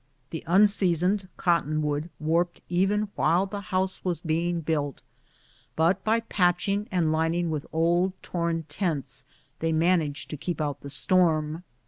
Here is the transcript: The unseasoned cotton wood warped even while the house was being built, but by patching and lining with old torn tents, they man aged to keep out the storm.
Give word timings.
The 0.31 0.43
unseasoned 0.47 1.27
cotton 1.37 1.83
wood 1.83 2.09
warped 2.19 2.61
even 2.69 3.09
while 3.13 3.45
the 3.45 3.61
house 3.61 4.03
was 4.03 4.19
being 4.21 4.61
built, 4.61 5.03
but 5.75 6.03
by 6.03 6.21
patching 6.21 6.87
and 6.91 7.11
lining 7.11 7.51
with 7.51 7.67
old 7.71 8.13
torn 8.23 8.63
tents, 8.63 9.25
they 9.59 9.71
man 9.71 10.01
aged 10.01 10.31
to 10.31 10.37
keep 10.37 10.59
out 10.59 10.81
the 10.81 10.89
storm. 10.89 11.63